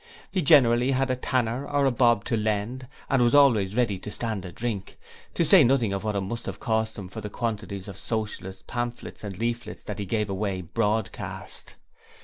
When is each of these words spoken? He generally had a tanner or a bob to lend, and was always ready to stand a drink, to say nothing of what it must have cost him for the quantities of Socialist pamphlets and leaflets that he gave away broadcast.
He 0.31 0.41
generally 0.41 0.89
had 0.89 1.11
a 1.11 1.15
tanner 1.15 1.67
or 1.69 1.85
a 1.85 1.91
bob 1.91 2.25
to 2.25 2.35
lend, 2.35 2.87
and 3.07 3.21
was 3.21 3.35
always 3.35 3.75
ready 3.75 3.99
to 3.99 4.09
stand 4.09 4.43
a 4.45 4.51
drink, 4.51 4.97
to 5.35 5.45
say 5.45 5.63
nothing 5.63 5.93
of 5.93 6.03
what 6.03 6.15
it 6.15 6.21
must 6.21 6.47
have 6.47 6.59
cost 6.59 6.97
him 6.97 7.07
for 7.07 7.21
the 7.21 7.29
quantities 7.29 7.87
of 7.87 7.97
Socialist 7.99 8.65
pamphlets 8.65 9.23
and 9.23 9.37
leaflets 9.37 9.83
that 9.83 9.99
he 9.99 10.05
gave 10.07 10.27
away 10.27 10.61
broadcast. 10.61 11.75